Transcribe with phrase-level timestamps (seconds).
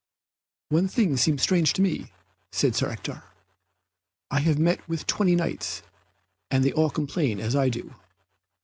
[0.69, 2.11] "One thing seems strange to me,"
[2.51, 3.21] said Sir Ector,
[4.31, 5.83] "I have met with twenty Knights,
[6.49, 7.93] and they all complain as I do."